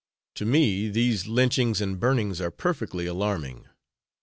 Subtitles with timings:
[0.37, 3.67] To me these lynchings and burnings are perfectly alarming.